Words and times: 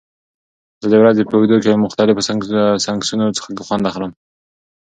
زه 0.81 0.87
د 0.93 0.95
ورځې 1.01 1.23
په 1.27 1.33
اوږدو 1.35 1.61
کې 1.61 1.67
له 1.73 1.77
مختلفو 1.85 2.25
سنکسونو 2.85 3.35
څخه 3.37 3.49
خوند 3.67 3.89
اخلم. 3.89 4.11